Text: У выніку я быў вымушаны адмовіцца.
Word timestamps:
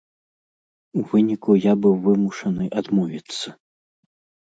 У 1.01 1.03
выніку 1.11 1.51
я 1.59 1.73
быў 1.83 1.95
вымушаны 2.09 2.65
адмовіцца. 2.83 3.59